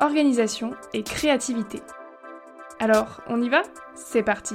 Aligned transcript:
organisation 0.00 0.74
et 0.92 1.02
créativité. 1.02 1.80
Alors, 2.80 3.20
on 3.28 3.42
y 3.42 3.48
va? 3.48 3.62
C'est 3.94 4.22
parti 4.22 4.54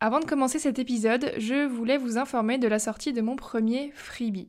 Avant 0.00 0.20
de 0.20 0.26
commencer 0.26 0.58
cet 0.58 0.78
épisode, 0.78 1.32
je 1.38 1.66
voulais 1.66 1.96
vous 1.96 2.18
informer 2.18 2.58
de 2.58 2.68
la 2.68 2.78
sortie 2.78 3.12
de 3.12 3.22
mon 3.22 3.34
premier 3.34 3.90
freebie. 3.92 4.48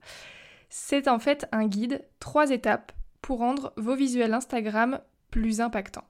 C'est 0.70 1.08
en 1.08 1.20
fait 1.20 1.48
un 1.52 1.68
guide, 1.68 2.06
trois 2.20 2.52
étapes, 2.52 2.92
pour 3.22 3.40
rendre 3.40 3.74
vos 3.78 3.96
visuels 3.96 4.34
Instagram 4.34 5.00
plus 5.32 5.62
impactants. 5.62 6.08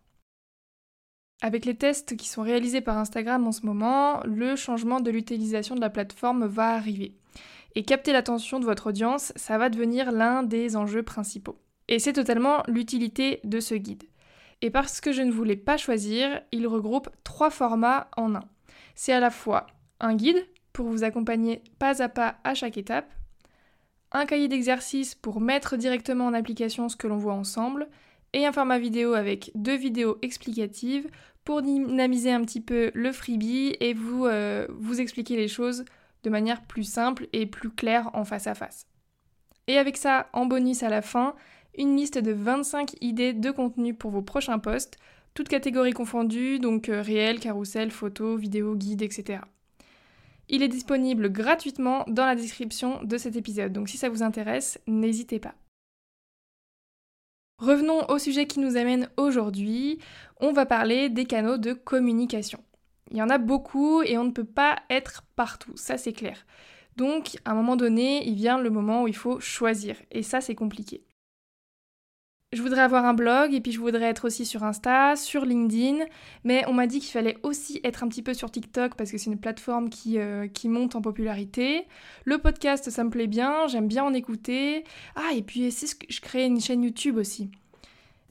Avec 1.42 1.66
les 1.66 1.76
tests 1.76 2.16
qui 2.16 2.28
sont 2.28 2.42
réalisés 2.42 2.82
par 2.82 2.98
Instagram 2.98 3.46
en 3.46 3.52
ce 3.52 3.66
moment, 3.66 4.22
le 4.26 4.56
changement 4.56 5.00
de 5.00 5.12
l'utilisation 5.12 5.76
de 5.76 5.82
la 5.82 5.92
plateforme 5.92 6.48
va 6.48 6.70
arriver. 6.70 7.16
Et 7.77 7.84
capter 7.84 8.12
l'attention 8.12 8.59
de 8.59 8.66
votre 8.66 8.88
audience, 8.88 9.31
ça 9.36 9.59
va 9.59 9.70
devenir 9.70 10.12
l'un 10.12 10.41
des 10.41 10.76
enjeux 10.76 11.04
principaux. 11.04 11.59
Et 11.88 12.00
c'est 12.00 12.13
totalement 12.13 12.63
l'utilité 12.67 13.40
de 13.44 13.59
ce 13.59 13.75
guide. 13.75 14.06
Et 14.64 14.72
parce 14.72 15.00
que 15.00 15.11
je 15.11 15.22
ne 15.22 15.31
voulais 15.31 15.56
pas 15.56 15.78
choisir, 15.78 16.42
il 16.52 16.66
regroupe 16.66 17.08
trois 17.23 17.52
formats 17.52 18.09
en 18.17 18.34
un. 18.34 18.45
C'est 18.95 19.14
à 19.14 19.19
la 19.19 19.30
fois 19.30 19.67
un 20.00 20.16
guide 20.16 20.44
pour 20.73 20.88
vous 20.88 21.03
accompagner 21.03 21.61
pas 21.78 22.02
à 22.02 22.09
pas 22.09 22.38
à 22.44 22.56
chaque 22.56 22.80
étape, 22.80 23.14
un 24.12 24.25
cahier 24.25 24.47
d'exercice 24.47 25.14
pour 25.14 25.39
mettre 25.39 25.78
directement 25.78 26.25
en 26.25 26.34
application 26.34 26.89
ce 26.89 26.95
que 26.95 27.06
l'on 27.06 27.17
voit 27.17 27.36
ensemble, 27.36 27.88
et 28.34 28.47
un 28.47 28.53
format 28.53 28.80
vidéo 28.80 29.14
avec 29.14 29.52
deux 29.53 29.78
vidéos 29.78 30.17
explicatives 30.23 31.08
pour 31.44 31.62
dynamiser 31.62 32.31
un 32.31 32.41
petit 32.41 32.59
peu 32.59 32.89
le 32.95 33.12
freebie 33.12 33.78
et 33.80 33.94
vous, 33.94 34.25
euh, 34.25 34.66
vous 34.80 35.00
expliquer 35.00 35.36
les 35.36 35.47
choses 35.47 35.86
de 36.28 36.31
manière 36.31 36.61
plus 36.66 36.83
simple 36.83 37.30
et 37.31 37.45
plus 37.45 37.70
claire 37.70 38.09
en 38.14 38.25
face 38.25 38.47
à 38.47 38.53
face. 38.53 38.86
Et 39.67 39.78
avec 39.78 39.95
ça, 39.95 40.28
en 40.34 40.45
bonus 40.45 40.84
à 40.84 40.89
la 40.89 41.02
fin, 41.02 41.36
une 41.78 41.95
liste 41.95 42.17
de 42.17 42.34
25 42.34 42.95
idées 43.00 43.31
de 43.31 43.50
contenu 43.50 43.94
pour 43.94 44.11
vos 44.11 44.22
prochains 44.22 44.59
posts 44.59 44.97
toutes 45.34 45.47
catégories 45.47 45.94
confondues, 45.94 46.59
donc 46.59 46.89
euh, 46.89 47.02
réel, 47.02 47.39
carrousel, 47.39 47.92
photo, 47.92 48.36
vidéo, 48.36 48.75
guide, 48.75 49.03
etc. 49.03 49.42
Il 50.50 50.64
est 50.64 50.67
disponible 50.67 51.31
gratuitement 51.31 52.03
dans 52.08 52.25
la 52.25 52.36
description 52.36 53.03
de 53.03 53.17
cet 53.17 53.36
épisode, 53.36 53.72
donc 53.72 53.88
si 53.88 53.97
ça 53.97 54.09
vous 54.09 54.23
intéresse, 54.23 54.80
n'hésitez 54.88 55.39
pas. 55.39 55.53
Revenons 57.59 58.09
au 58.09 58.17
sujet 58.17 58.47
qui 58.47 58.59
nous 58.59 58.75
amène 58.75 59.09
aujourd'hui, 59.16 60.00
on 60.41 60.52
va 60.52 60.66
parler 60.66 61.09
des 61.09 61.25
canaux 61.25 61.58
de 61.58 61.73
communication. 61.73 62.59
Il 63.11 63.17
y 63.17 63.22
en 63.22 63.30
a 63.30 63.38
beaucoup 63.38 64.02
et 64.03 64.17
on 64.17 64.23
ne 64.23 64.31
peut 64.31 64.44
pas 64.44 64.77
être 64.89 65.23
partout, 65.36 65.75
ça 65.75 65.97
c'est 65.97 66.13
clair. 66.13 66.45
Donc 66.95 67.38
à 67.45 67.52
un 67.52 67.55
moment 67.55 67.75
donné, 67.75 68.27
il 68.27 68.36
vient 68.36 68.58
le 68.59 68.69
moment 68.69 69.03
où 69.03 69.08
il 69.08 69.16
faut 69.16 69.39
choisir, 69.39 69.95
et 70.11 70.23
ça 70.23 70.41
c'est 70.41 70.55
compliqué 70.55 71.03
je 72.53 72.61
voudrais 72.61 72.81
avoir 72.81 73.05
un 73.05 73.13
blog 73.13 73.53
et 73.53 73.59
puis 73.59 73.73
je 73.73 73.80
voudrais 73.80 74.05
être 74.05 74.25
aussi 74.25 74.45
sur 74.45 74.63
Insta, 74.63 75.16
sur 75.17 75.44
LinkedIn, 75.45 76.05
mais 76.45 76.63
on 76.67 76.73
m'a 76.73 76.88
dit 76.88 77.00
qu'il 77.00 77.11
fallait 77.11 77.38
aussi 77.44 77.81
être 77.84 78.03
un 78.03 78.07
petit 78.07 78.22
peu 78.22 78.34
sur 78.34 78.50
TikTok 78.50 78.96
parce 78.96 79.12
que 79.12 79.17
c'est 79.17 79.29
une 79.29 79.40
plateforme 79.40 79.90
qui, 79.90 80.17
euh, 80.17 80.47
monte 80.66 80.96
en 80.96 81.01
popularité. 81.01 81.85
Le 82.23 82.38
podcast, 82.38 82.90
ça 82.90 83.03
me 83.03 83.09
plaît 83.09 83.28
bien, 83.28 83.67
j'aime 83.67 83.88
bien 83.88 84.03
en 84.03 84.13
écouter. 84.13 84.85
Ah, 85.16 85.34
et 85.35 85.41
puis 85.41 85.69
que 85.69 86.06
je 86.09 86.22
crée 86.22 86.46
une 86.46 86.62
chaîne 86.62 86.84
YouTube 86.84 87.17
aussi. 87.17 87.51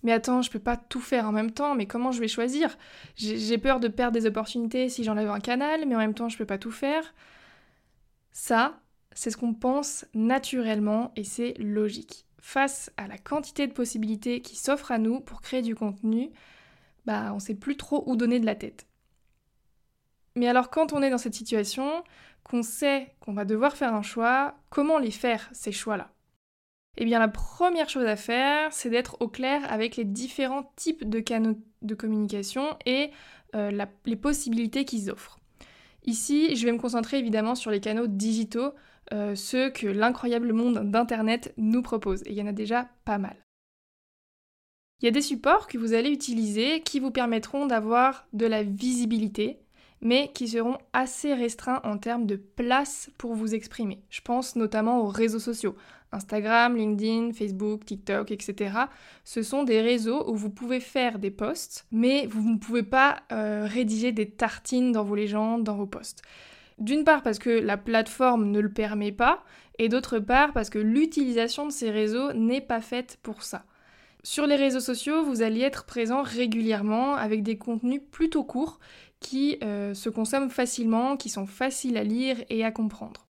Mais 0.02 0.12
attends, 0.12 0.42
je 0.42 0.50
peux 0.50 0.58
pas 0.58 0.76
tout 0.76 1.00
faire 1.00 1.26
en 1.26 1.32
même 1.32 1.50
temps, 1.50 1.74
mais 1.74 1.86
comment 1.86 2.12
je 2.12 2.20
vais 2.20 2.28
choisir? 2.28 2.76
J'ai 3.16 3.58
peur 3.58 3.80
de 3.80 3.88
perdre 3.88 4.12
des 4.12 4.26
opportunités 4.26 4.88
si 4.88 5.04
j'enlève 5.04 5.30
un 5.30 5.40
canal, 5.40 5.86
mais 5.86 5.96
en 5.96 5.98
même 5.98 6.14
temps, 6.14 6.28
je 6.28 6.38
peux 6.38 6.46
pas 6.46 6.58
tout 6.58 6.70
faire. 6.70 7.14
Ça, 8.30 8.80
c'est 9.12 9.30
ce 9.30 9.36
qu'on 9.36 9.54
pense 9.54 10.04
naturellement 10.14 11.12
et 11.16 11.24
c'est 11.24 11.54
logique 11.58 12.26
face 12.46 12.92
à 12.96 13.08
la 13.08 13.18
quantité 13.18 13.66
de 13.66 13.72
possibilités 13.72 14.40
qui 14.40 14.54
s'offrent 14.54 14.92
à 14.92 14.98
nous 14.98 15.18
pour 15.18 15.40
créer 15.40 15.62
du 15.62 15.74
contenu, 15.74 16.30
bah 17.04 17.32
on 17.34 17.40
sait 17.40 17.56
plus 17.56 17.76
trop 17.76 18.04
où 18.06 18.14
donner 18.14 18.38
de 18.38 18.46
la 18.46 18.54
tête. 18.54 18.86
Mais 20.36 20.46
alors 20.46 20.70
quand 20.70 20.92
on 20.92 21.02
est 21.02 21.10
dans 21.10 21.18
cette 21.18 21.34
situation, 21.34 22.04
qu'on 22.44 22.62
sait 22.62 23.16
qu'on 23.18 23.32
va 23.32 23.44
devoir 23.44 23.76
faire 23.76 23.94
un 23.94 24.02
choix, 24.02 24.54
comment 24.70 24.98
les 24.98 25.10
faire 25.10 25.48
ces 25.52 25.72
choix-là? 25.72 26.12
Eh 26.96 27.04
bien 27.04 27.18
la 27.18 27.28
première 27.28 27.88
chose 27.88 28.06
à 28.06 28.16
faire, 28.16 28.72
c'est 28.72 28.90
d'être 28.90 29.16
au 29.20 29.28
clair 29.28 29.60
avec 29.70 29.96
les 29.96 30.04
différents 30.04 30.72
types 30.76 31.08
de 31.08 31.20
canaux 31.20 31.58
de 31.82 31.94
communication 31.94 32.76
et 32.86 33.10
euh, 33.54 33.86
les 34.06 34.16
possibilités 34.16 34.84
qu'ils 34.84 35.10
offrent. 35.10 35.38
Ici, 36.04 36.56
je 36.56 36.64
vais 36.64 36.72
me 36.72 36.78
concentrer 36.78 37.18
évidemment 37.18 37.54
sur 37.54 37.70
les 37.70 37.80
canaux 37.80 38.06
digitaux 38.06 38.72
euh, 39.12 39.34
ceux 39.34 39.70
que 39.70 39.86
l'incroyable 39.86 40.52
monde 40.52 40.90
d'Internet 40.90 41.52
nous 41.56 41.82
propose. 41.82 42.22
Et 42.22 42.30
il 42.30 42.34
y 42.34 42.42
en 42.42 42.46
a 42.46 42.52
déjà 42.52 42.88
pas 43.04 43.18
mal. 43.18 43.36
Il 45.00 45.04
y 45.04 45.08
a 45.08 45.12
des 45.12 45.22
supports 45.22 45.68
que 45.68 45.78
vous 45.78 45.92
allez 45.92 46.10
utiliser 46.10 46.80
qui 46.80 47.00
vous 47.00 47.10
permettront 47.10 47.66
d'avoir 47.66 48.26
de 48.32 48.46
la 48.46 48.62
visibilité, 48.62 49.60
mais 50.00 50.32
qui 50.32 50.48
seront 50.48 50.78
assez 50.92 51.34
restreints 51.34 51.80
en 51.84 51.98
termes 51.98 52.26
de 52.26 52.36
place 52.36 53.10
pour 53.18 53.34
vous 53.34 53.54
exprimer. 53.54 54.02
Je 54.08 54.22
pense 54.22 54.56
notamment 54.56 55.00
aux 55.00 55.08
réseaux 55.08 55.38
sociaux. 55.38 55.76
Instagram, 56.12 56.76
LinkedIn, 56.76 57.32
Facebook, 57.32 57.84
TikTok, 57.84 58.30
etc. 58.30 58.74
Ce 59.24 59.42
sont 59.42 59.64
des 59.64 59.80
réseaux 59.80 60.28
où 60.30 60.34
vous 60.34 60.50
pouvez 60.50 60.80
faire 60.80 61.18
des 61.18 61.30
posts, 61.30 61.86
mais 61.92 62.26
vous 62.26 62.48
ne 62.48 62.58
pouvez 62.58 62.82
pas 62.82 63.22
euh, 63.32 63.66
rédiger 63.66 64.12
des 64.12 64.30
tartines 64.30 64.92
dans 64.92 65.04
vos 65.04 65.14
légendes, 65.14 65.64
dans 65.64 65.76
vos 65.76 65.86
posts. 65.86 66.22
D'une 66.78 67.04
part 67.04 67.22
parce 67.22 67.38
que 67.38 67.50
la 67.50 67.76
plateforme 67.76 68.50
ne 68.50 68.60
le 68.60 68.70
permet 68.70 69.12
pas, 69.12 69.42
et 69.78 69.88
d'autre 69.88 70.18
part 70.18 70.52
parce 70.52 70.70
que 70.70 70.78
l'utilisation 70.78 71.66
de 71.66 71.72
ces 71.72 71.90
réseaux 71.90 72.32
n'est 72.32 72.60
pas 72.60 72.80
faite 72.80 73.18
pour 73.22 73.42
ça. 73.42 73.64
Sur 74.22 74.46
les 74.46 74.56
réseaux 74.56 74.80
sociaux, 74.80 75.22
vous 75.22 75.42
allez 75.42 75.60
être 75.60 75.84
présent 75.84 76.22
régulièrement 76.22 77.14
avec 77.14 77.42
des 77.42 77.58
contenus 77.58 78.00
plutôt 78.10 78.42
courts 78.42 78.80
qui 79.20 79.58
euh, 79.62 79.94
se 79.94 80.08
consomment 80.08 80.50
facilement, 80.50 81.16
qui 81.16 81.28
sont 81.28 81.46
faciles 81.46 81.96
à 81.96 82.04
lire 82.04 82.36
et 82.50 82.64
à 82.64 82.72
comprendre. 82.72 83.25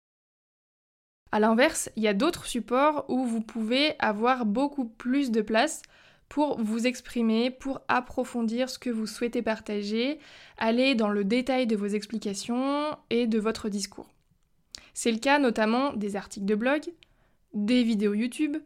A 1.31 1.39
l'inverse, 1.39 1.89
il 1.95 2.03
y 2.03 2.07
a 2.07 2.13
d'autres 2.13 2.45
supports 2.45 3.05
où 3.07 3.25
vous 3.25 3.41
pouvez 3.41 3.93
avoir 3.99 4.45
beaucoup 4.45 4.85
plus 4.85 5.31
de 5.31 5.41
place 5.41 5.81
pour 6.27 6.61
vous 6.61 6.87
exprimer, 6.87 7.51
pour 7.51 7.81
approfondir 7.87 8.69
ce 8.69 8.79
que 8.79 8.89
vous 8.89 9.07
souhaitez 9.07 9.41
partager, 9.41 10.19
aller 10.57 10.95
dans 10.95 11.09
le 11.09 11.23
détail 11.23 11.67
de 11.67 11.75
vos 11.75 11.87
explications 11.87 12.97
et 13.09 13.27
de 13.27 13.39
votre 13.39 13.69
discours. 13.69 14.09
C'est 14.93 15.11
le 15.11 15.19
cas 15.19 15.39
notamment 15.39 15.93
des 15.93 16.15
articles 16.15 16.45
de 16.45 16.55
blog, 16.55 16.81
des 17.53 17.83
vidéos 17.83 18.13
YouTube 18.13 18.57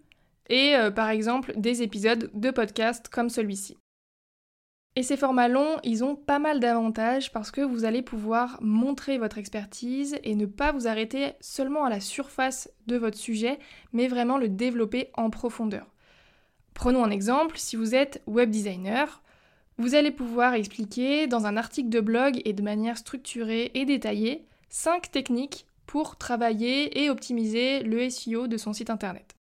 et 0.49 0.75
euh, 0.75 0.91
par 0.91 1.09
exemple 1.09 1.53
des 1.57 1.81
épisodes 1.81 2.29
de 2.33 2.51
podcast 2.51 3.09
comme 3.09 3.29
celui-ci. 3.29 3.77
Et 4.97 5.03
ces 5.03 5.17
formats 5.17 5.49
longs, 5.49 5.77
ils 5.83 6.05
ont 6.05 6.15
pas 6.15 6.39
mal 6.39 6.61
d'avantages 6.61 7.31
parce 7.33 7.51
que 7.51 7.59
vous 7.59 7.83
allez 7.83 8.01
pouvoir 8.01 8.57
montrer 8.61 9.17
votre 9.17 9.37
expertise 9.37 10.17
et 10.23 10.35
ne 10.35 10.45
pas 10.45 10.71
vous 10.71 10.87
arrêter 10.87 11.33
seulement 11.41 11.83
à 11.83 11.89
la 11.89 11.99
surface 11.99 12.69
de 12.87 12.95
votre 12.95 13.17
sujet, 13.17 13.59
mais 13.91 14.07
vraiment 14.07 14.37
le 14.37 14.47
développer 14.47 15.09
en 15.15 15.29
profondeur. 15.29 15.87
Prenons 16.73 17.03
un 17.03 17.11
exemple, 17.11 17.57
si 17.57 17.75
vous 17.75 17.93
êtes 17.93 18.21
web 18.25 18.49
designer, 18.49 19.21
vous 19.77 19.95
allez 19.95 20.11
pouvoir 20.11 20.53
expliquer 20.53 21.27
dans 21.27 21.45
un 21.45 21.57
article 21.57 21.89
de 21.89 21.99
blog 21.99 22.41
et 22.45 22.53
de 22.53 22.61
manière 22.61 22.97
structurée 22.97 23.71
et 23.73 23.83
détaillée 23.83 24.45
5 24.69 25.11
techniques 25.11 25.65
pour 25.85 26.15
travailler 26.15 27.03
et 27.03 27.09
optimiser 27.09 27.83
le 27.83 28.09
SEO 28.09 28.47
de 28.47 28.55
son 28.55 28.71
site 28.71 28.89
internet. 28.89 29.34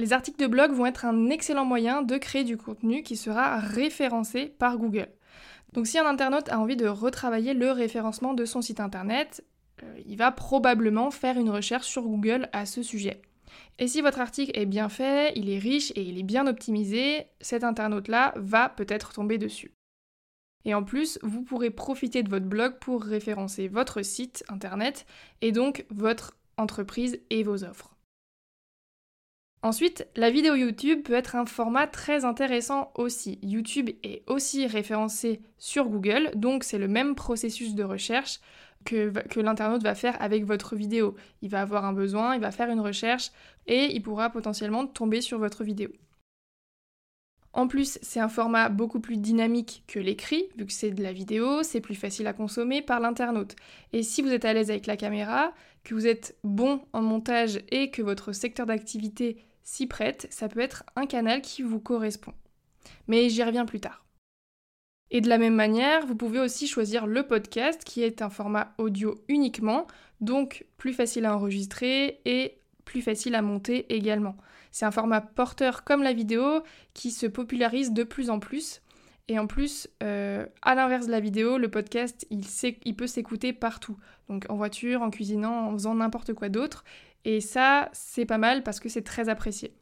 Les 0.00 0.12
articles 0.12 0.40
de 0.40 0.46
blog 0.46 0.72
vont 0.72 0.86
être 0.86 1.04
un 1.04 1.28
excellent 1.28 1.64
moyen 1.64 2.02
de 2.02 2.16
créer 2.18 2.44
du 2.44 2.56
contenu 2.56 3.02
qui 3.02 3.16
sera 3.16 3.58
référencé 3.58 4.46
par 4.46 4.78
Google. 4.78 5.08
Donc 5.72 5.88
si 5.88 5.98
un 5.98 6.06
internaute 6.06 6.48
a 6.50 6.60
envie 6.60 6.76
de 6.76 6.86
retravailler 6.86 7.52
le 7.52 7.72
référencement 7.72 8.32
de 8.32 8.44
son 8.44 8.62
site 8.62 8.78
internet, 8.78 9.44
euh, 9.82 10.00
il 10.06 10.16
va 10.16 10.30
probablement 10.30 11.10
faire 11.10 11.36
une 11.36 11.50
recherche 11.50 11.88
sur 11.88 12.02
Google 12.02 12.48
à 12.52 12.64
ce 12.64 12.82
sujet. 12.82 13.22
Et 13.80 13.88
si 13.88 14.00
votre 14.00 14.20
article 14.20 14.52
est 14.54 14.66
bien 14.66 14.88
fait, 14.88 15.32
il 15.34 15.50
est 15.50 15.58
riche 15.58 15.90
et 15.96 16.02
il 16.02 16.18
est 16.18 16.24
bien 16.24 16.46
optimisé, 16.46 17.26
cet 17.40 17.64
internaute-là 17.64 18.34
va 18.36 18.68
peut-être 18.68 19.12
tomber 19.12 19.36
dessus. 19.36 19.72
Et 20.64 20.74
en 20.74 20.84
plus, 20.84 21.18
vous 21.22 21.42
pourrez 21.42 21.70
profiter 21.70 22.22
de 22.22 22.30
votre 22.30 22.46
blog 22.46 22.78
pour 22.78 23.02
référencer 23.02 23.68
votre 23.68 24.02
site 24.02 24.44
internet 24.48 25.06
et 25.40 25.50
donc 25.50 25.86
votre 25.90 26.36
entreprise 26.56 27.20
et 27.30 27.42
vos 27.42 27.64
offres. 27.64 27.97
Ensuite, 29.62 30.06
la 30.14 30.30
vidéo 30.30 30.54
YouTube 30.54 31.02
peut 31.02 31.14
être 31.14 31.34
un 31.34 31.44
format 31.44 31.88
très 31.88 32.24
intéressant 32.24 32.92
aussi. 32.94 33.40
YouTube 33.42 33.90
est 34.04 34.22
aussi 34.28 34.66
référencé 34.66 35.40
sur 35.58 35.88
Google, 35.88 36.30
donc 36.36 36.62
c'est 36.62 36.78
le 36.78 36.86
même 36.86 37.16
processus 37.16 37.74
de 37.74 37.82
recherche 37.82 38.38
que, 38.84 39.12
l'internaute 39.40 39.82
va 39.82 39.96
faire 39.96 40.20
avec 40.22 40.44
votre 40.44 40.76
vidéo. 40.76 41.16
Il 41.42 41.50
va 41.50 41.60
avoir 41.60 41.84
un 41.84 41.92
besoin, 41.92 42.36
il 42.36 42.40
va 42.40 42.52
faire 42.52 42.70
une 42.70 42.80
recherche 42.80 43.30
et 43.66 43.86
il 43.92 44.00
pourra 44.00 44.30
potentiellement 44.30 44.86
tomber 44.86 45.20
sur 45.20 45.38
votre 45.38 45.64
vidéo. 45.64 45.90
En 47.52 47.66
plus, 47.66 47.98
c'est 48.02 48.20
un 48.20 48.28
format 48.28 48.68
beaucoup 48.68 49.00
plus 49.00 49.16
dynamique 49.16 49.82
que 49.88 49.98
l'écrit, 49.98 50.44
vu 50.56 50.66
que 50.66 50.72
c'est 50.72 50.90
de 50.92 51.02
la 51.02 51.12
vidéo, 51.12 51.64
c'est 51.64 51.80
plus 51.80 51.96
facile 51.96 52.28
à 52.28 52.32
consommer 52.32 52.82
par 52.82 53.00
l'internaute. 53.00 53.56
Et 53.92 54.04
si 54.04 54.22
vous 54.22 54.30
êtes 54.30 54.44
à 54.44 54.52
l'aise 54.52 54.70
avec 54.70 54.86
la 54.86 54.96
caméra, 54.96 55.52
que 55.82 55.94
vous 55.94 56.06
êtes 56.06 56.36
bon 56.44 56.82
en 56.92 57.02
montage 57.02 57.60
et 57.70 57.90
que 57.90 58.02
votre 58.02 58.32
secteur 58.32 58.66
d'activité 58.66 59.38
s'y 59.68 59.86
prête, 59.86 60.26
ça 60.30 60.48
peut 60.48 60.60
être 60.60 60.82
un 60.96 61.04
canal 61.04 61.42
qui 61.42 61.60
vous 61.60 61.78
correspond. 61.78 62.32
Mais 63.06 63.28
j'y 63.28 63.42
reviens 63.42 63.66
plus 63.66 63.80
tard. 63.80 64.06
Et 65.10 65.20
de 65.20 65.28
la 65.28 65.36
même 65.36 65.54
manière, 65.54 66.06
vous 66.06 66.16
pouvez 66.16 66.40
aussi 66.40 66.66
choisir 66.66 67.06
le 67.06 67.26
podcast 67.26 67.84
qui 67.84 68.02
est 68.02 68.22
un 68.22 68.30
format 68.30 68.74
audio 68.78 69.22
uniquement, 69.28 69.86
donc 70.22 70.64
plus 70.78 70.94
facile 70.94 71.26
à 71.26 71.36
enregistrer 71.36 72.22
et 72.24 72.62
plus 72.86 73.02
facile 73.02 73.34
à 73.34 73.42
monter 73.42 73.94
également. 73.94 74.38
C'est 74.72 74.86
un 74.86 74.90
format 74.90 75.20
porteur 75.20 75.84
comme 75.84 76.02
la 76.02 76.14
vidéo 76.14 76.62
qui 76.94 77.10
se 77.10 77.26
popularise 77.26 77.92
de 77.92 78.04
plus 78.04 78.30
en 78.30 78.38
plus. 78.38 78.80
Et 79.30 79.38
en 79.38 79.46
plus, 79.46 79.88
euh, 80.02 80.46
à 80.62 80.74
l'inverse 80.74 81.06
de 81.06 81.10
la 81.10 81.20
vidéo, 81.20 81.58
le 81.58 81.70
podcast, 81.70 82.26
il 82.30 82.96
peut 82.96 83.06
s'écouter 83.06 83.52
partout. 83.52 83.98
Donc 84.30 84.46
en 84.48 84.56
voiture, 84.56 85.02
en 85.02 85.10
cuisinant, 85.10 85.68
en 85.68 85.72
faisant 85.72 85.94
n'importe 85.94 86.32
quoi 86.32 86.48
d'autre. 86.48 86.84
Et 87.24 87.40
ça, 87.40 87.88
c'est 87.92 88.26
pas 88.26 88.38
mal 88.38 88.62
parce 88.62 88.80
que 88.80 88.88
c'est 88.88 89.02
très 89.02 89.28
apprécié. 89.28 89.74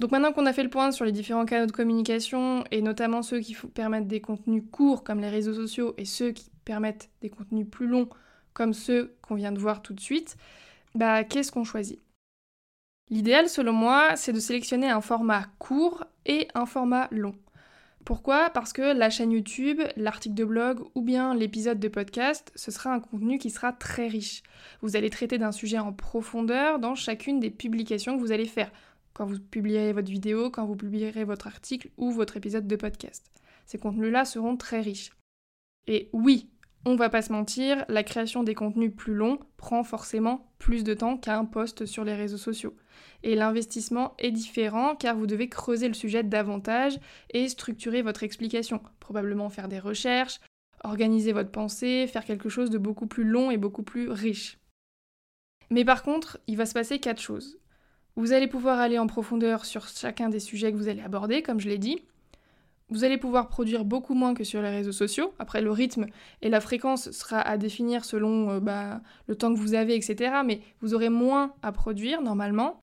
Donc 0.00 0.10
maintenant 0.10 0.32
qu'on 0.32 0.46
a 0.46 0.52
fait 0.52 0.64
le 0.64 0.70
point 0.70 0.90
sur 0.90 1.04
les 1.04 1.12
différents 1.12 1.44
canaux 1.44 1.66
de 1.66 1.72
communication, 1.72 2.64
et 2.70 2.82
notamment 2.82 3.22
ceux 3.22 3.40
qui 3.40 3.54
permettent 3.54 4.08
des 4.08 4.20
contenus 4.20 4.64
courts 4.72 5.04
comme 5.04 5.20
les 5.20 5.30
réseaux 5.30 5.54
sociaux, 5.54 5.94
et 5.96 6.04
ceux 6.04 6.32
qui 6.32 6.50
permettent 6.64 7.10
des 7.20 7.30
contenus 7.30 7.66
plus 7.70 7.86
longs 7.86 8.08
comme 8.52 8.72
ceux 8.74 9.16
qu'on 9.22 9.34
vient 9.34 9.52
de 9.52 9.58
voir 9.58 9.82
tout 9.82 9.94
de 9.94 10.00
suite, 10.00 10.36
bah 10.94 11.24
qu'est-ce 11.24 11.52
qu'on 11.52 11.64
choisit? 11.64 12.00
L'idéal 13.10 13.48
selon 13.48 13.72
moi, 13.72 14.16
c'est 14.16 14.32
de 14.32 14.40
sélectionner 14.40 14.90
un 14.90 15.00
format 15.00 15.46
court 15.58 16.04
et 16.26 16.48
un 16.54 16.66
format 16.66 17.08
long. 17.10 17.34
Pourquoi? 18.04 18.50
Parce 18.50 18.74
que 18.74 18.82
la 18.82 19.08
chaîne 19.08 19.32
YouTube, 19.32 19.80
l'article 19.96 20.34
de 20.34 20.44
blog 20.44 20.80
ou 20.94 21.00
bien 21.00 21.34
l'épisode 21.34 21.80
de 21.80 21.88
podcast, 21.88 22.52
ce 22.54 22.70
sera 22.70 22.92
un 22.92 23.00
contenu 23.00 23.38
qui 23.38 23.48
sera 23.48 23.72
très 23.72 24.08
riche. 24.08 24.42
Vous 24.82 24.94
allez 24.94 25.08
traiter 25.08 25.38
d'un 25.38 25.52
sujet 25.52 25.78
en 25.78 25.92
profondeur 25.94 26.78
dans 26.78 26.94
chacune 26.94 27.40
des 27.40 27.50
publications 27.50 28.16
que 28.16 28.20
vous 28.20 28.32
allez 28.32 28.44
faire, 28.44 28.70
quand 29.14 29.24
vous 29.24 29.38
publierez 29.38 29.94
votre 29.94 30.10
vidéo, 30.10 30.50
quand 30.50 30.66
vous 30.66 30.76
publierez 30.76 31.24
votre 31.24 31.46
article 31.46 31.88
ou 31.96 32.10
votre 32.10 32.36
épisode 32.36 32.66
de 32.66 32.76
podcast. 32.76 33.30
Ces 33.64 33.78
contenus-là 33.78 34.26
seront 34.26 34.58
très 34.58 34.82
riches. 34.82 35.12
Et 35.86 36.10
oui, 36.12 36.50
on 36.86 36.96
va 36.96 37.08
pas 37.08 37.22
se 37.22 37.32
mentir, 37.32 37.84
la 37.88 38.02
création 38.02 38.42
des 38.42 38.54
contenus 38.54 38.92
plus 38.94 39.14
longs 39.14 39.38
prend 39.56 39.84
forcément 39.84 40.52
plus 40.58 40.84
de 40.84 40.94
temps 40.94 41.16
qu'un 41.16 41.44
post 41.44 41.86
sur 41.86 42.04
les 42.04 42.14
réseaux 42.14 42.36
sociaux. 42.36 42.76
Et 43.22 43.34
l'investissement 43.34 44.14
est 44.18 44.30
différent 44.30 44.94
car 44.94 45.16
vous 45.16 45.26
devez 45.26 45.48
creuser 45.48 45.88
le 45.88 45.94
sujet 45.94 46.22
davantage 46.22 46.98
et 47.30 47.48
structurer 47.48 48.02
votre 48.02 48.22
explication, 48.22 48.82
probablement 49.00 49.48
faire 49.48 49.68
des 49.68 49.78
recherches, 49.78 50.40
organiser 50.84 51.32
votre 51.32 51.50
pensée, 51.50 52.06
faire 52.06 52.24
quelque 52.24 52.50
chose 52.50 52.70
de 52.70 52.78
beaucoup 52.78 53.06
plus 53.06 53.24
long 53.24 53.50
et 53.50 53.56
beaucoup 53.56 53.82
plus 53.82 54.10
riche. 54.10 54.58
Mais 55.70 55.84
par 55.84 56.02
contre, 56.02 56.38
il 56.46 56.58
va 56.58 56.66
se 56.66 56.74
passer 56.74 56.98
quatre 56.98 57.20
choses. 57.20 57.58
Vous 58.16 58.32
allez 58.32 58.46
pouvoir 58.46 58.78
aller 58.78 58.98
en 58.98 59.06
profondeur 59.06 59.64
sur 59.64 59.88
chacun 59.88 60.28
des 60.28 60.38
sujets 60.38 60.70
que 60.70 60.76
vous 60.76 60.88
allez 60.88 61.00
aborder, 61.00 61.42
comme 61.42 61.60
je 61.60 61.68
l'ai 61.68 61.78
dit, 61.78 62.04
vous 62.94 63.02
allez 63.02 63.18
pouvoir 63.18 63.48
produire 63.48 63.84
beaucoup 63.84 64.14
moins 64.14 64.34
que 64.34 64.44
sur 64.44 64.62
les 64.62 64.70
réseaux 64.70 64.92
sociaux. 64.92 65.34
Après, 65.40 65.60
le 65.60 65.72
rythme 65.72 66.06
et 66.42 66.48
la 66.48 66.60
fréquence 66.60 67.10
sera 67.10 67.40
à 67.40 67.58
définir 67.58 68.04
selon 68.04 68.50
euh, 68.50 68.60
bah, 68.60 69.00
le 69.26 69.34
temps 69.34 69.52
que 69.52 69.58
vous 69.58 69.74
avez, 69.74 69.96
etc. 69.96 70.42
Mais 70.46 70.60
vous 70.80 70.94
aurez 70.94 71.08
moins 71.08 71.54
à 71.62 71.72
produire 71.72 72.22
normalement. 72.22 72.78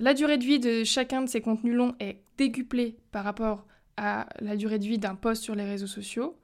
La 0.00 0.14
durée 0.14 0.38
de 0.38 0.44
vie 0.44 0.58
de 0.58 0.84
chacun 0.84 1.20
de 1.20 1.28
ces 1.28 1.42
contenus 1.42 1.74
longs 1.74 1.94
est 2.00 2.22
décuplée 2.38 2.96
par 3.12 3.24
rapport 3.24 3.66
à 3.98 4.26
la 4.40 4.56
durée 4.56 4.78
de 4.78 4.86
vie 4.86 4.98
d'un 4.98 5.16
post 5.16 5.42
sur 5.42 5.54
les 5.54 5.64
réseaux 5.64 5.86
sociaux. 5.86 6.38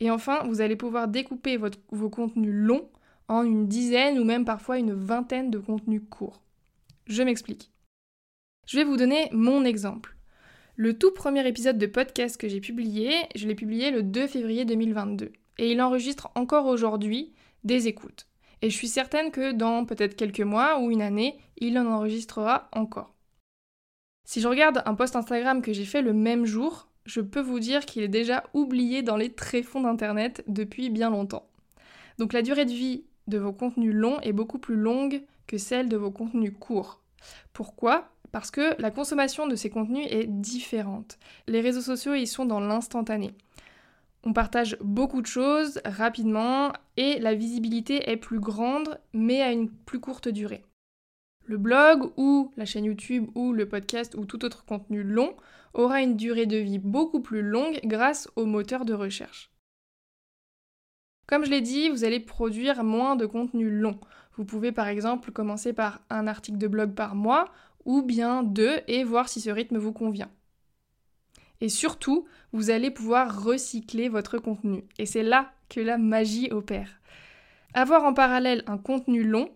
Et 0.00 0.10
enfin, 0.10 0.42
vous 0.48 0.60
allez 0.60 0.76
pouvoir 0.76 1.06
découper 1.06 1.56
vos 1.56 2.10
contenus 2.10 2.52
longs 2.52 2.90
en 3.28 3.44
une 3.44 3.68
dizaine 3.68 4.18
ou 4.18 4.24
même 4.24 4.44
parfois 4.44 4.78
une 4.78 4.92
vingtaine 4.92 5.52
de 5.52 5.58
contenus 5.60 6.02
courts. 6.10 6.42
Je 7.06 7.22
m'explique. 7.22 7.70
Je 8.66 8.76
vais 8.76 8.84
vous 8.84 8.96
donner 8.96 9.28
mon 9.30 9.64
exemple. 9.64 10.16
Le 10.82 10.96
tout 10.96 11.10
premier 11.10 11.46
épisode 11.46 11.76
de 11.76 11.84
podcast 11.84 12.38
que 12.38 12.48
j'ai 12.48 12.62
publié, 12.62 13.12
je 13.34 13.46
l'ai 13.46 13.54
publié 13.54 13.90
le 13.90 14.02
2 14.02 14.26
février 14.26 14.64
2022. 14.64 15.30
Et 15.58 15.72
il 15.72 15.82
enregistre 15.82 16.30
encore 16.34 16.64
aujourd'hui 16.64 17.34
des 17.64 17.86
écoutes. 17.86 18.26
Et 18.62 18.70
je 18.70 18.76
suis 18.76 18.88
certaine 18.88 19.30
que 19.30 19.52
dans 19.52 19.84
peut-être 19.84 20.16
quelques 20.16 20.40
mois 20.40 20.80
ou 20.80 20.90
une 20.90 21.02
année, 21.02 21.38
il 21.58 21.78
en 21.78 21.84
enregistrera 21.84 22.70
encore. 22.72 23.12
Si 24.26 24.40
je 24.40 24.48
regarde 24.48 24.82
un 24.86 24.94
post 24.94 25.16
Instagram 25.16 25.60
que 25.60 25.74
j'ai 25.74 25.84
fait 25.84 26.00
le 26.00 26.14
même 26.14 26.46
jour, 26.46 26.88
je 27.04 27.20
peux 27.20 27.42
vous 27.42 27.60
dire 27.60 27.84
qu'il 27.84 28.02
est 28.02 28.08
déjà 28.08 28.44
oublié 28.54 29.02
dans 29.02 29.18
les 29.18 29.34
tréfonds 29.34 29.82
d'Internet 29.82 30.42
depuis 30.46 30.88
bien 30.88 31.10
longtemps. 31.10 31.46
Donc 32.16 32.32
la 32.32 32.40
durée 32.40 32.64
de 32.64 32.72
vie 32.72 33.04
de 33.26 33.36
vos 33.36 33.52
contenus 33.52 33.94
longs 33.94 34.18
est 34.20 34.32
beaucoup 34.32 34.58
plus 34.58 34.76
longue 34.76 35.24
que 35.46 35.58
celle 35.58 35.90
de 35.90 35.98
vos 35.98 36.10
contenus 36.10 36.54
courts. 36.58 37.02
Pourquoi? 37.52 38.10
Parce 38.32 38.50
que 38.50 38.80
la 38.80 38.90
consommation 38.90 39.46
de 39.46 39.56
ces 39.56 39.70
contenus 39.70 40.06
est 40.10 40.26
différente. 40.26 41.18
Les 41.46 41.60
réseaux 41.60 41.80
sociaux, 41.80 42.14
ils 42.14 42.26
sont 42.26 42.44
dans 42.44 42.60
l'instantané. 42.60 43.34
On 44.22 44.32
partage 44.32 44.76
beaucoup 44.82 45.22
de 45.22 45.26
choses 45.26 45.80
rapidement 45.84 46.72
et 46.96 47.18
la 47.18 47.34
visibilité 47.34 48.10
est 48.10 48.18
plus 48.18 48.40
grande 48.40 49.00
mais 49.14 49.40
à 49.40 49.50
une 49.50 49.70
plus 49.70 50.00
courte 50.00 50.28
durée. 50.28 50.64
Le 51.46 51.56
blog 51.56 52.12
ou 52.16 52.52
la 52.56 52.66
chaîne 52.66 52.84
YouTube 52.84 53.28
ou 53.34 53.52
le 53.52 53.66
podcast 53.66 54.14
ou 54.14 54.26
tout 54.26 54.44
autre 54.44 54.64
contenu 54.64 55.02
long 55.02 55.34
aura 55.72 56.02
une 56.02 56.16
durée 56.16 56.46
de 56.46 56.58
vie 56.58 56.78
beaucoup 56.78 57.20
plus 57.20 57.42
longue 57.42 57.80
grâce 57.84 58.28
au 58.36 58.44
moteur 58.44 58.84
de 58.84 58.92
recherche. 58.92 59.50
Comme 61.26 61.44
je 61.44 61.50
l'ai 61.50 61.60
dit, 61.60 61.88
vous 61.88 62.04
allez 62.04 62.20
produire 62.20 62.84
moins 62.84 63.16
de 63.16 63.24
contenu 63.24 63.70
long. 63.70 63.98
Vous 64.36 64.44
pouvez 64.44 64.72
par 64.72 64.88
exemple 64.88 65.32
commencer 65.32 65.72
par 65.72 66.00
un 66.10 66.26
article 66.26 66.58
de 66.58 66.66
blog 66.66 66.94
par 66.94 67.14
mois 67.14 67.46
ou 67.84 68.02
bien 68.02 68.42
deux 68.42 68.80
et 68.88 69.04
voir 69.04 69.28
si 69.28 69.40
ce 69.40 69.50
rythme 69.50 69.78
vous 69.78 69.92
convient. 69.92 70.30
Et 71.60 71.68
surtout, 71.68 72.26
vous 72.52 72.70
allez 72.70 72.90
pouvoir 72.90 73.44
recycler 73.44 74.08
votre 74.08 74.38
contenu. 74.38 74.84
Et 74.98 75.06
c'est 75.06 75.22
là 75.22 75.52
que 75.68 75.80
la 75.80 75.98
magie 75.98 76.48
opère. 76.50 77.00
Avoir 77.74 78.04
en 78.04 78.14
parallèle 78.14 78.64
un 78.66 78.78
contenu 78.78 79.22
long, 79.22 79.50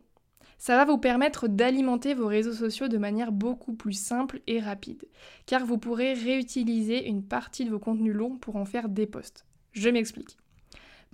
ça 0.58 0.76
va 0.76 0.84
vous 0.84 0.98
permettre 0.98 1.48
d'alimenter 1.48 2.14
vos 2.14 2.26
réseaux 2.26 2.52
sociaux 2.52 2.88
de 2.88 2.98
manière 2.98 3.32
beaucoup 3.32 3.74
plus 3.74 3.92
simple 3.92 4.40
et 4.46 4.60
rapide, 4.60 5.04
car 5.46 5.66
vous 5.66 5.78
pourrez 5.78 6.14
réutiliser 6.14 7.06
une 7.06 7.24
partie 7.24 7.64
de 7.64 7.70
vos 7.70 7.78
contenus 7.78 8.14
longs 8.14 8.36
pour 8.36 8.56
en 8.56 8.64
faire 8.64 8.88
des 8.88 9.06
posts. 9.06 9.44
Je 9.72 9.88
m'explique. 9.88 10.36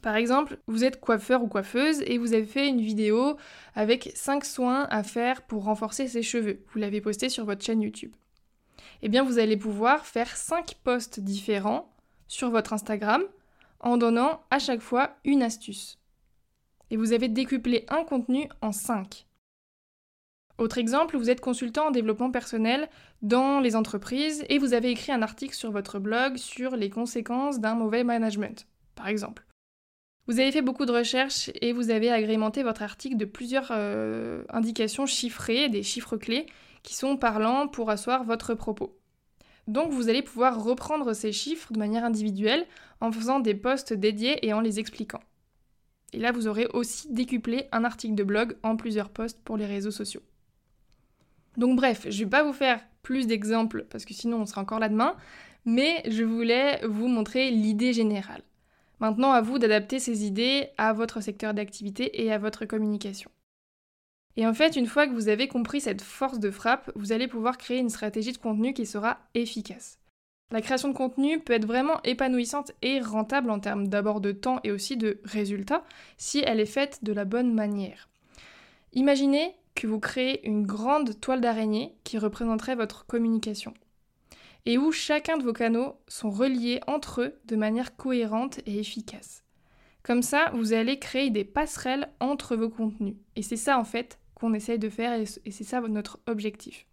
Par 0.02 0.16
exemple, 0.16 0.58
vous 0.66 0.84
êtes 0.84 1.00
coiffeur 1.00 1.42
ou 1.42 1.48
coiffeuse 1.48 2.02
et 2.06 2.16
vous 2.16 2.32
avez 2.32 2.46
fait 2.46 2.68
une 2.68 2.80
vidéo 2.80 3.36
avec 3.74 4.12
5 4.14 4.44
soins 4.44 4.86
à 4.90 5.02
faire 5.02 5.42
pour 5.42 5.64
renforcer 5.64 6.08
ses 6.08 6.22
cheveux. 6.22 6.64
Vous 6.72 6.78
l'avez 6.78 7.00
posté 7.00 7.28
sur 7.28 7.44
votre 7.44 7.64
chaîne 7.64 7.82
YouTube. 7.82 8.14
Eh 9.02 9.08
bien, 9.08 9.22
vous 9.22 9.38
allez 9.38 9.56
pouvoir 9.56 10.06
faire 10.06 10.36
5 10.36 10.76
posts 10.82 11.20
différents 11.20 11.92
sur 12.28 12.50
votre 12.50 12.72
Instagram 12.72 13.22
en 13.80 13.96
donnant 13.96 14.42
à 14.50 14.58
chaque 14.58 14.80
fois 14.80 15.16
une 15.24 15.42
astuce. 15.42 15.98
Et 16.90 16.96
vous 16.96 17.12
avez 17.12 17.28
décuplé 17.28 17.84
un 17.88 18.04
contenu 18.04 18.48
en 18.62 18.72
5. 18.72 19.26
Autre 20.58 20.78
exemple, 20.78 21.16
vous 21.16 21.30
êtes 21.30 21.40
consultant 21.40 21.86
en 21.86 21.90
développement 21.90 22.30
personnel 22.30 22.88
dans 23.22 23.60
les 23.60 23.76
entreprises 23.76 24.44
et 24.48 24.58
vous 24.58 24.74
avez 24.74 24.90
écrit 24.90 25.12
un 25.12 25.22
article 25.22 25.54
sur 25.54 25.72
votre 25.72 25.98
blog 25.98 26.36
sur 26.36 26.76
les 26.76 26.90
conséquences 26.90 27.60
d'un 27.60 27.74
mauvais 27.74 28.04
management, 28.04 28.66
par 28.94 29.08
exemple. 29.08 29.46
Vous 30.30 30.38
avez 30.38 30.52
fait 30.52 30.62
beaucoup 30.62 30.86
de 30.86 30.92
recherches 30.92 31.50
et 31.60 31.72
vous 31.72 31.90
avez 31.90 32.08
agrémenté 32.08 32.62
votre 32.62 32.82
article 32.82 33.16
de 33.16 33.24
plusieurs 33.24 33.72
euh, 33.72 34.44
indications 34.48 35.04
chiffrées, 35.04 35.68
des 35.68 35.82
chiffres 35.82 36.16
clés, 36.16 36.46
qui 36.84 36.94
sont 36.94 37.16
parlants 37.16 37.66
pour 37.66 37.90
asseoir 37.90 38.22
votre 38.22 38.54
propos. 38.54 38.96
Donc 39.66 39.90
vous 39.90 40.08
allez 40.08 40.22
pouvoir 40.22 40.62
reprendre 40.62 41.14
ces 41.14 41.32
chiffres 41.32 41.72
de 41.72 41.80
manière 41.80 42.04
individuelle 42.04 42.64
en 43.00 43.10
faisant 43.10 43.40
des 43.40 43.56
posts 43.56 43.92
dédiés 43.92 44.46
et 44.46 44.52
en 44.52 44.60
les 44.60 44.78
expliquant. 44.78 45.18
Et 46.12 46.20
là, 46.20 46.30
vous 46.30 46.46
aurez 46.46 46.68
aussi 46.74 47.12
décuplé 47.12 47.66
un 47.72 47.82
article 47.82 48.14
de 48.14 48.22
blog 48.22 48.56
en 48.62 48.76
plusieurs 48.76 49.10
posts 49.10 49.42
pour 49.42 49.56
les 49.56 49.66
réseaux 49.66 49.90
sociaux. 49.90 50.22
Donc 51.56 51.74
bref, 51.74 52.06
je 52.08 52.20
ne 52.20 52.24
vais 52.26 52.30
pas 52.30 52.44
vous 52.44 52.52
faire 52.52 52.80
plus 53.02 53.26
d'exemples 53.26 53.84
parce 53.90 54.04
que 54.04 54.14
sinon 54.14 54.42
on 54.42 54.46
sera 54.46 54.60
encore 54.60 54.78
là 54.78 54.90
demain, 54.90 55.16
mais 55.64 56.04
je 56.08 56.22
voulais 56.22 56.86
vous 56.86 57.08
montrer 57.08 57.50
l'idée 57.50 57.92
générale. 57.92 58.44
Maintenant, 59.00 59.32
à 59.32 59.40
vous 59.40 59.58
d'adapter 59.58 59.98
ces 59.98 60.24
idées 60.26 60.68
à 60.76 60.92
votre 60.92 61.22
secteur 61.22 61.54
d'activité 61.54 62.22
et 62.22 62.32
à 62.32 62.38
votre 62.38 62.66
communication. 62.66 63.30
Et 64.36 64.46
en 64.46 64.54
fait, 64.54 64.76
une 64.76 64.86
fois 64.86 65.06
que 65.06 65.14
vous 65.14 65.28
avez 65.28 65.48
compris 65.48 65.80
cette 65.80 66.02
force 66.02 66.38
de 66.38 66.50
frappe, 66.50 66.90
vous 66.94 67.12
allez 67.12 67.26
pouvoir 67.26 67.58
créer 67.58 67.78
une 67.78 67.90
stratégie 67.90 68.32
de 68.32 68.38
contenu 68.38 68.72
qui 68.74 68.86
sera 68.86 69.18
efficace. 69.34 69.98
La 70.52 70.60
création 70.60 70.88
de 70.88 70.96
contenu 70.96 71.40
peut 71.40 71.52
être 71.52 71.66
vraiment 71.66 72.02
épanouissante 72.02 72.72
et 72.82 73.00
rentable 73.00 73.50
en 73.50 73.60
termes 73.60 73.88
d'abord 73.88 74.20
de 74.20 74.32
temps 74.32 74.60
et 74.64 74.72
aussi 74.72 74.96
de 74.96 75.20
résultats 75.24 75.84
si 76.16 76.42
elle 76.44 76.60
est 76.60 76.66
faite 76.66 77.02
de 77.02 77.12
la 77.12 77.24
bonne 77.24 77.54
manière. 77.54 78.08
Imaginez 78.92 79.54
que 79.74 79.86
vous 79.86 80.00
créez 80.00 80.46
une 80.46 80.66
grande 80.66 81.20
toile 81.20 81.40
d'araignée 81.40 81.94
qui 82.02 82.18
représenterait 82.18 82.74
votre 82.74 83.06
communication 83.06 83.72
et 84.66 84.78
où 84.78 84.92
chacun 84.92 85.36
de 85.36 85.42
vos 85.42 85.52
canaux 85.52 85.96
sont 86.08 86.30
reliés 86.30 86.80
entre 86.86 87.22
eux 87.22 87.40
de 87.44 87.56
manière 87.56 87.96
cohérente 87.96 88.60
et 88.66 88.78
efficace. 88.78 89.44
Comme 90.02 90.22
ça, 90.22 90.50
vous 90.54 90.72
allez 90.72 90.98
créer 90.98 91.30
des 91.30 91.44
passerelles 91.44 92.10
entre 92.20 92.56
vos 92.56 92.70
contenus. 92.70 93.16
Et 93.36 93.42
c'est 93.42 93.56
ça 93.56 93.78
en 93.78 93.84
fait 93.84 94.18
qu'on 94.34 94.54
essaye 94.54 94.78
de 94.78 94.88
faire 94.88 95.12
et 95.12 95.50
c'est 95.50 95.64
ça 95.64 95.80
notre 95.80 96.20
objectif. 96.26 96.86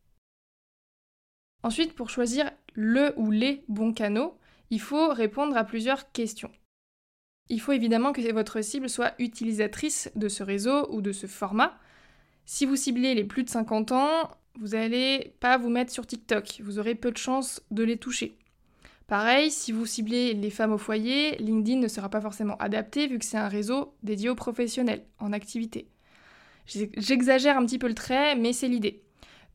Ensuite, 1.64 1.94
pour 1.94 2.10
choisir 2.10 2.52
le 2.74 3.14
ou 3.18 3.32
les 3.32 3.64
bons 3.68 3.94
canaux, 3.94 4.38
il 4.70 4.82
faut 4.82 5.10
répondre 5.10 5.56
à 5.58 5.64
plusieurs 5.64 6.12
questions. 6.12 6.52
Il 7.50 7.62
faut 7.62 7.72
évidemment 7.72 8.12
que 8.12 8.32
votre 8.34 8.62
cible 8.62 8.90
soit 8.90 9.14
utilisatrice 9.20 10.12
de 10.16 10.28
ce 10.28 10.44
réseau 10.44 10.92
ou 10.92 11.02
de 11.02 11.14
ce 11.14 11.28
format. 11.28 11.78
Si 12.46 12.66
vous 12.66 12.76
ciblez 12.76 13.16
les 13.16 13.24
plus 13.24 13.44
de 13.44 13.50
50 13.50 13.94
ans, 13.94 14.32
vous 14.60 14.70
n'allez 14.70 15.34
pas 15.40 15.58
vous 15.58 15.70
mettre 15.70 15.92
sur 15.92 16.08
TikTok, 16.08 16.62
vous 16.64 16.80
aurez 16.80 16.96
peu 16.96 17.12
de 17.12 17.18
chances 17.18 17.62
de 17.72 17.84
les 17.84 17.98
toucher. 17.98 18.38
Pareil, 19.08 19.52
si 19.52 19.72
vous 19.72 19.86
ciblez 19.86 20.34
les 20.34 20.50
femmes 20.50 20.74
au 20.74 20.78
foyer, 20.78 21.38
LinkedIn 21.38 21.80
ne 21.80 21.88
sera 21.88 22.10
pas 22.10 22.20
forcément 22.20 22.58
adapté 22.58 23.08
vu 23.08 23.20
que 23.20 23.26
c'est 23.26 23.38
un 23.38 23.48
réseau 23.48 23.94
dédié 24.04 24.30
aux 24.30 24.36
professionnels 24.36 25.06
en 25.20 25.32
activité. 25.32 25.88
J'exagère 26.66 27.58
un 27.58 27.66
petit 27.66 27.80
peu 27.80 27.88
le 27.88 27.94
trait, 27.94 28.36
mais 28.36 28.52
c'est 28.52 28.68
l'idée. 28.68 29.04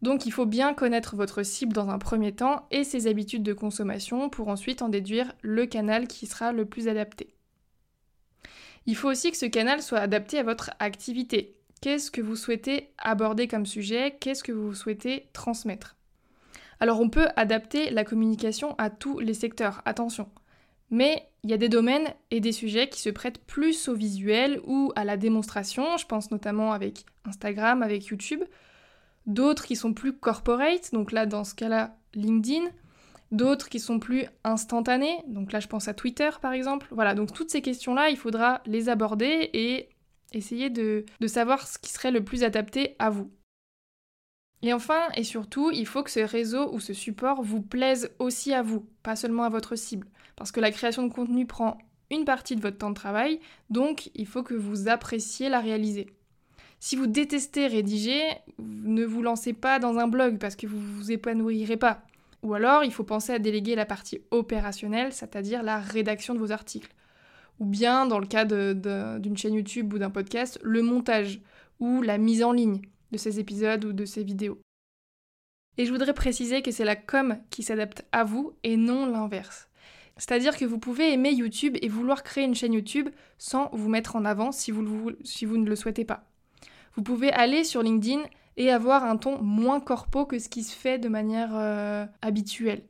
Donc 0.01 0.25
il 0.27 0.33
faut 0.33 0.47
bien 0.47 0.73
connaître 0.73 1.17
votre 1.17 1.43
cible 1.43 1.73
dans 1.73 1.91
un 1.91 1.99
premier 1.99 2.33
temps 2.33 2.67
et 2.71 2.83
ses 2.83 3.07
habitudes 3.07 3.43
de 3.43 3.53
consommation 3.53 4.31
pour 4.31 4.49
ensuite 4.49 4.83
en 4.83 4.89
déduire 4.89 5.33
le 5.43 5.67
canal 5.67 6.09
qui 6.09 6.27
sera 6.27 6.53
le 6.53 6.65
plus 6.65 6.89
adapté. 6.89 7.35
Il 8.87 8.97
faut 8.97 9.09
aussi 9.09 9.31
que 9.31 9.37
ce 9.37 9.47
canal 9.47 9.81
soit 9.81 10.01
adapté 10.01 10.39
à 10.39 10.43
votre 10.43 10.71
activité. 10.81 11.57
Qu'est-ce 11.83 12.13
que 12.13 12.21
vous 12.21 12.37
souhaitez 12.37 12.91
aborder 12.97 13.49
comme 13.49 13.67
sujet? 13.67 14.17
Qu'est-ce 14.21 14.45
que 14.45 14.53
vous 14.53 14.73
souhaitez 14.73 15.27
transmettre? 15.33 15.97
Alors 16.79 17.01
on 17.01 17.09
peut 17.09 17.27
adapter 17.35 17.91
la 17.91 18.05
communication 18.05 18.77
à 18.79 18.89
tous 18.89 19.19
les 19.19 19.35
secteurs, 19.35 19.83
attention. 19.85 20.29
Mais 20.91 21.27
il 21.43 21.51
y 21.51 21.55
a 21.55 21.57
des 21.57 21.69
domaines 21.69 22.15
et 22.31 22.39
des 22.39 22.53
sujets 22.53 22.89
qui 22.89 23.01
se 23.01 23.11
prêtent 23.11 23.45
plus 23.47 23.89
au 23.89 23.95
visuel 23.95 24.61
ou 24.65 24.93
à 24.95 25.05
la 25.05 25.17
démonstration, 25.17 25.97
je 25.97 26.07
pense 26.07 26.31
notamment 26.31 26.71
avec 26.71 27.05
Instagram, 27.25 27.83
avec 27.83 28.07
YouTube, 28.07 28.45
d'autres 29.27 29.67
qui 29.67 29.75
sont 29.75 29.93
plus 29.93 30.13
corporate, 30.13 30.93
donc 30.93 31.11
là 31.11 31.27
dans 31.27 31.43
ce 31.43 31.57
cas-là 31.57 31.97
LinkedIn, 32.15 32.63
d'autres 33.33 33.69
qui 33.69 33.81
sont 33.81 33.99
plus 33.99 34.27
instantanés, 34.45 35.19
donc 35.27 35.51
là 35.51 35.59
je 35.59 35.67
pense 35.67 35.89
à 35.89 35.95
Twitter 35.95 36.31
par 36.41 36.53
exemple. 36.53 36.87
Voilà, 36.93 37.17
donc 37.17 37.33
toutes 37.33 37.51
ces 37.51 37.61
questions-là, 37.61 38.09
il 38.11 38.17
faudra 38.17 38.61
les 38.67 38.89
aborder 38.89 39.51
et 39.53 39.89
essayer 40.33 40.71
de, 40.71 41.05
savoir 41.27 41.67
ce 41.67 41.79
qui 41.79 41.91
serait 41.91 42.11
le 42.11 42.25
plus 42.25 42.45
adapté 42.45 42.97
à 42.99 43.11
vous. 43.11 43.31
Et 44.63 44.73
enfin 44.73 45.09
et 45.17 45.25
surtout, 45.25 45.71
il 45.73 45.87
faut 45.87 46.03
que 46.03 46.11
ce 46.11 46.21
réseau 46.21 46.73
ou 46.73 46.81
ce 46.81 46.95
support 46.95 47.43
vous 47.43 47.63
plaise 47.63 48.11
aussi 48.19 48.53
à 48.53 48.63
vous, 48.63 48.87
pas 49.03 49.17
seulement 49.17 49.45
à 49.45 49.49
votre 49.49 49.77
cible. 49.77 50.07
Parce 50.37 50.53
que 50.53 50.61
la 50.61 50.71
création 50.71 51.07
de 51.07 51.13
contenu 51.13 51.47
prend 51.47 51.79
une 52.11 52.25
partie 52.25 52.57
de 52.57 52.61
votre 52.61 52.79
temps 52.79 52.91
de 52.91 52.95
travail, 52.95 53.41
donc 53.71 54.11
il 54.15 54.27
faut 54.27 54.43
que 54.43 54.55
vous 54.55 54.89
appréciez 54.89 55.49
la 55.49 55.61
réaliser. 55.61 56.07
Si 56.79 56.97
vous 56.97 57.07
détestez 57.07 57.69
rédiger, 57.69 58.21
ne 58.59 59.05
vous 59.05 59.23
lancez 59.23 59.53
pas 59.53 59.79
dans 59.79 59.99
un 59.99 60.09
blog 60.09 60.39
parce 60.39 60.57
que 60.57 60.67
vous 60.67 60.81
vous 60.81 61.13
épanouirez 61.13 61.77
pas. 61.77 62.03
Ou 62.43 62.55
alors, 62.55 62.83
il 62.83 62.93
faut 62.93 63.05
penser 63.05 63.33
à 63.33 63.39
déléguer 63.39 63.77
la 63.77 63.87
partie 63.87 64.21
opérationnelle, 64.33 65.13
c'est-à-dire 65.13 65.63
la 65.63 65.79
rédaction 65.79 66.35
de 66.35 66.41
vos 66.41 66.51
articles. 66.51 66.93
Ou 67.63 67.65
bien, 67.65 68.07
dans 68.07 68.19
le 68.19 68.27
cas 68.27 68.45
d'une 68.45 69.37
chaîne 69.37 69.55
YouTube 69.55 69.95
ou 69.95 69.99
d'un 69.99 70.11
podcast, 70.11 70.59
le 70.65 70.83
montage 70.83 71.41
ou 71.79 72.03
la 72.03 72.19
mise 72.19 72.43
en 72.43 72.51
ligne 72.51 72.83
de 73.13 73.19
ces 73.19 73.39
épisodes 73.39 73.85
ou 73.85 73.93
de 73.93 74.05
ces 74.05 74.25
vidéos. 74.25 74.59
Et 75.79 75.87
je 75.87 75.93
voudrais 75.93 76.13
préciser 76.13 76.61
que 76.63 76.73
c'est 76.73 76.85
la 76.85 76.97
com 76.97 77.39
qui 77.51 77.63
s'adapte 77.63 78.05
à 78.11 78.25
vous 78.25 78.53
et 78.65 78.77
non 78.77 79.07
l'inverse. 79.07 79.69
C'est-à-dire 80.17 80.57
que 80.57 80.65
vous 80.65 80.81
pouvez 80.81 81.13
aimer 81.13 81.31
YouTube 81.31 81.77
et 81.81 81.89
vouloir 81.89 82.25
créer 82.25 82.43
une 82.43 82.57
chaîne 82.57 82.73
YouTube 82.73 83.11
sans 83.39 83.71
vous 83.73 83.89
mettre 83.89 84.17
en 84.17 84.25
avant 84.25 84.51
si 84.51 84.73
vous, 84.73 84.83
ne 84.83 85.65
le 85.65 85.77
souhaitez 85.77 86.05
pas. 86.05 86.25
Vous 86.97 87.05
pouvez 87.05 87.31
aller 87.31 87.63
sur 87.63 87.85
LinkedIn 87.85 88.23
et 88.57 88.73
avoir 88.73 89.05
un 89.05 89.17
ton 89.17 89.41
moins 89.41 89.79
corpo 89.79 90.27
que 90.27 90.41
ce 90.41 90.49
qui 90.49 90.65
se 90.65 90.75
fait 90.75 90.99
de 90.99 91.09
manière 91.09 91.55
euh, 91.55 92.07
habituelle. 92.23 92.83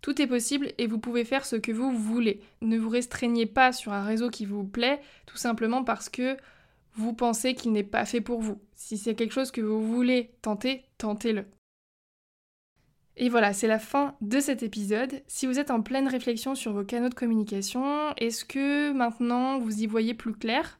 Tout 0.00 0.22
est 0.22 0.26
possible 0.26 0.72
et 0.78 0.86
vous 0.86 0.98
pouvez 0.98 1.24
faire 1.24 1.44
ce 1.44 1.56
que 1.56 1.72
vous 1.72 1.90
voulez. 1.90 2.40
Ne 2.60 2.78
vous 2.78 2.88
restreignez 2.88 3.46
pas 3.46 3.72
sur 3.72 3.92
un 3.92 4.04
réseau 4.04 4.30
qui 4.30 4.46
vous 4.46 4.64
plaît, 4.64 5.00
tout 5.26 5.36
simplement 5.36 5.82
parce 5.82 6.08
que 6.08 6.36
vous 6.94 7.12
pensez 7.12 7.54
qu'il 7.54 7.72
n'est 7.72 7.84
pas 7.84 8.04
fait 8.04 8.20
pour 8.20 8.40
vous. 8.40 8.60
Si 8.74 8.98
c'est 8.98 9.14
quelque 9.14 9.34
chose 9.34 9.50
que 9.50 9.60
vous 9.60 9.86
voulez 9.86 10.30
tenter, 10.42 10.84
tentez-le. 10.98 11.44
Et 13.16 13.28
voilà, 13.28 13.52
c'est 13.52 13.66
la 13.66 13.80
fin 13.80 14.14
de 14.20 14.38
cet 14.38 14.62
épisode. 14.62 15.22
Si 15.26 15.46
vous 15.46 15.58
êtes 15.58 15.72
en 15.72 15.82
pleine 15.82 16.06
réflexion 16.06 16.54
sur 16.54 16.72
vos 16.72 16.84
canaux 16.84 17.08
de 17.08 17.14
communication, 17.14 18.14
est-ce 18.16 18.44
que 18.44 18.92
maintenant 18.92 19.58
vous 19.58 19.82
y 19.82 19.86
voyez 19.86 20.14
plus 20.14 20.34
clair? 20.34 20.78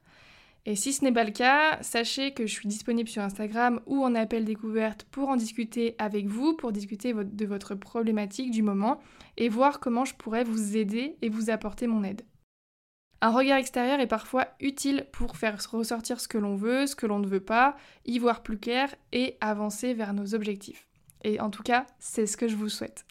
Et 0.69 0.77
si 0.77 0.93
ce 0.93 1.03
n'est 1.03 1.13
pas 1.13 1.25
le 1.25 1.31
cas, 1.31 1.79
sachez 1.81 2.35
que 2.35 2.47
je 2.47 2.53
suis 2.53 2.69
disponible 2.69 3.09
sur 3.09 3.23
Instagram 3.23 3.81
ou 3.87 4.05
en 4.05 4.15
appel 4.15 4.45
découverte 4.45 5.05
pour 5.05 5.31
en 5.31 5.37
discuter 5.37 5.95
avec 5.99 6.27
vous, 6.27 6.53
pour 6.59 6.73
discuter 6.73 7.15
de 7.15 7.47
votre 7.47 7.75
problématique 7.75 8.51
du 8.51 8.63
moment 8.63 9.01
et 9.39 9.49
voir 9.49 9.81
comment 9.81 10.05
je 10.05 10.15
pourrais 10.15 10.45
vous 10.45 10.77
aider 10.77 11.17
et 11.23 11.31
vous 11.31 11.49
apporter 11.49 11.87
mon 11.87 12.05
aide. 12.05 12.21
Un 13.23 13.31
regard 13.31 13.57
extérieur 13.57 13.99
est 13.99 14.07
parfois 14.07 14.49
utile 14.61 15.07
pour 15.11 15.39
faire 15.39 15.57
ressortir 15.73 16.21
ce 16.21 16.29
que 16.29 16.37
l'on 16.37 16.55
veut, 16.55 16.87
ce 16.87 16.97
que 16.97 17.07
l'on 17.07 17.19
ne 17.19 17.27
veut 17.27 17.41
pas, 17.41 17.75
y 18.05 18.19
voir 18.19 18.43
plus 18.43 18.59
clair 18.59 18.95
et 19.13 19.39
avancer 19.41 19.95
vers 19.95 20.13
nos 20.13 20.35
objectifs. 20.35 20.87
Et 21.25 21.41
en 21.41 21.49
tout 21.49 21.63
cas, 21.63 21.87
c'est 21.99 22.27
ce 22.27 22.37
que 22.37 22.47
je 22.47 22.57
vous 22.57 22.69
souhaite. 22.69 23.08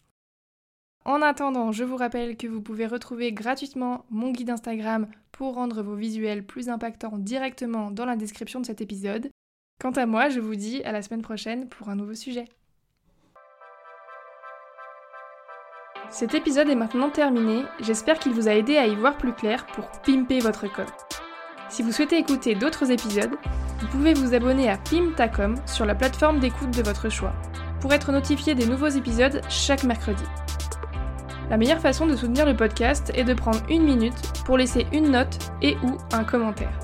En 1.08 1.22
attendant, 1.22 1.72
je 1.72 1.84
vous 1.84 1.96
rappelle 1.96 2.36
que 2.36 2.46
vous 2.46 2.60
pouvez 2.60 2.86
retrouver 2.86 3.32
gratuitement 3.32 4.04
mon 4.10 4.30
guide 4.30 4.50
Instagram 4.50 5.06
pour 5.32 5.54
rendre 5.54 5.82
vos 5.82 5.94
visuels 5.94 6.44
plus 6.44 6.68
impactants 6.68 7.16
directement 7.16 7.90
dans 7.90 8.04
la 8.04 8.14
description 8.14 8.60
de 8.60 8.66
cet 8.66 8.82
épisode. 8.82 9.30
Quant 9.80 9.92
à 9.92 10.04
moi, 10.04 10.28
je 10.28 10.38
vous 10.38 10.54
dis 10.54 10.82
à 10.84 10.92
la 10.92 11.00
semaine 11.00 11.22
prochaine 11.22 11.66
pour 11.70 11.88
un 11.88 11.96
nouveau 11.96 12.12
sujet. 12.12 12.44
Cet 16.10 16.34
épisode 16.34 16.68
est 16.68 16.74
maintenant 16.74 17.08
terminé, 17.08 17.62
j'espère 17.80 18.18
qu'il 18.18 18.32
vous 18.32 18.46
a 18.46 18.52
aidé 18.52 18.76
à 18.76 18.86
y 18.86 18.94
voir 18.94 19.16
plus 19.16 19.32
clair 19.32 19.64
pour 19.68 19.90
pimper 20.02 20.40
votre 20.40 20.70
com. 20.70 20.84
Si 21.70 21.82
vous 21.82 21.92
souhaitez 21.92 22.18
écouter 22.18 22.54
d'autres 22.54 22.90
épisodes, 22.90 23.34
vous 23.80 23.86
pouvez 23.86 24.12
vous 24.12 24.34
abonner 24.34 24.68
à 24.68 24.76
Pimtacom 24.76 25.54
sur 25.64 25.86
la 25.86 25.94
plateforme 25.94 26.38
d'écoute 26.38 26.76
de 26.76 26.82
votre 26.82 27.08
choix 27.08 27.32
pour 27.80 27.94
être 27.94 28.12
notifié 28.12 28.54
des 28.54 28.66
nouveaux 28.66 28.88
épisodes 28.88 29.40
chaque 29.48 29.84
mercredi. 29.84 30.24
La 31.50 31.56
meilleure 31.56 31.80
façon 31.80 32.06
de 32.06 32.14
soutenir 32.14 32.44
le 32.44 32.54
podcast 32.54 33.10
est 33.14 33.24
de 33.24 33.32
prendre 33.32 33.62
une 33.70 33.82
minute 33.82 34.14
pour 34.44 34.58
laisser 34.58 34.86
une 34.92 35.10
note 35.10 35.38
et 35.62 35.76
ou 35.82 35.96
un 36.12 36.24
commentaire. 36.24 36.78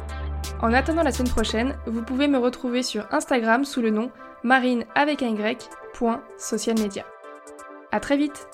En 0.62 0.73
attendant 0.73 1.02
la 1.02 1.12
semaine 1.12 1.33
prochaine, 1.33 1.76
vous 1.87 2.02
pouvez 2.02 2.28
me 2.28 2.38
retrouver 2.38 2.83
sur 2.83 3.06
Instagram 3.12 3.64
sous 3.64 3.83
le 3.83 3.90
nom 3.90 4.11
marine 4.42 4.85
avec 4.94 5.23
un 5.23 5.28
y, 5.28 7.04
A 7.92 8.00
très 8.00 8.16
vite 8.16 8.49